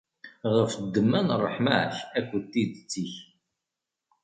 Ɣef 0.55 0.71
ddemma 0.83 1.19
n 1.21 1.29
ṛṛeḥma-k 1.39 1.95
akked 2.17 2.43
tidet-ik! 2.51 3.13